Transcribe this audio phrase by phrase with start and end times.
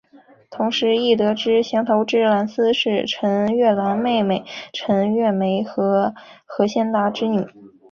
[0.49, 4.43] 同时亦得知降头师蓝丝是陈月兰妹妹
[4.73, 7.45] 陈月梅和何先达之女。